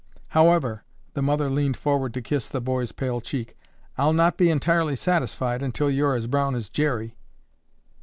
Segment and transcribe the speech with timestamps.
[0.29, 3.55] "However," the mother leaned forward to kiss the boy's pale cheek,
[3.99, 7.17] "I'll not be entirely satisfied until you're as brown as Jerry."